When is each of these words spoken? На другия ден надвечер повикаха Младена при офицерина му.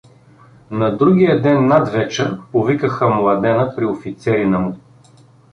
На 0.71 0.97
другия 0.97 1.41
ден 1.41 1.67
надвечер 1.67 2.37
повикаха 2.51 3.09
Младена 3.09 3.75
при 3.75 3.85
офицерина 3.85 4.59
му. 4.59 4.75